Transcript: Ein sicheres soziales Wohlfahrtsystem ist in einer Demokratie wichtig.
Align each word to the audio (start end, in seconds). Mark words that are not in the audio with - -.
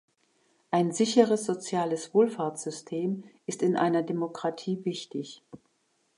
Ein 0.71 0.91
sicheres 0.91 1.45
soziales 1.45 2.11
Wohlfahrtsystem 2.15 3.23
ist 3.45 3.61
in 3.61 3.75
einer 3.77 4.01
Demokratie 4.01 4.83
wichtig. 4.83 5.43